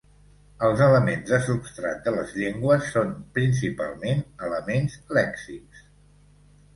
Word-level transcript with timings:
Els 0.67 0.79
elements 0.83 1.27
de 1.33 1.37
substrat 1.47 1.99
de 2.07 2.13
les 2.15 2.33
llengües 2.37 2.87
són 2.95 3.11
principalment 3.35 4.23
elements 4.47 4.97
lèxics. 5.19 5.85